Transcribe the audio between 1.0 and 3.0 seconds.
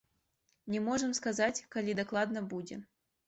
сказаць, калі дакладна будзе.